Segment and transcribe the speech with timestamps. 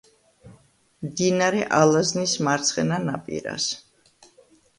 [1.07, 3.71] მდინარე ალაზნის მარცხენა ნაპირას.